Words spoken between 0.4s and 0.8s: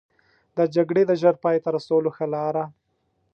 د